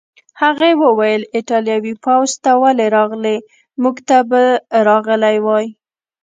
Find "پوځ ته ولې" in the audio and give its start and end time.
2.05-2.85